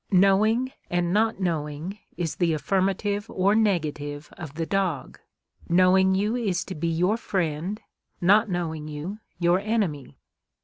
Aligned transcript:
"Knowing 0.25 0.71
and 0.89 1.13
not 1.13 1.39
knowing 1.39 1.99
is 2.17 2.37
the 2.37 2.53
affirmative 2.53 3.29
or 3.29 3.53
negative 3.53 4.33
of 4.35 4.55
the 4.55 4.65
dog; 4.65 5.19
knowing 5.69 6.15
you 6.15 6.35
is 6.35 6.65
to 6.65 6.73
be 6.73 6.87
your 6.87 7.17
friend; 7.17 7.81
not 8.19 8.49
knowing 8.49 8.87
you, 8.87 9.19
your 9.37 9.59
enemy." 9.59 10.17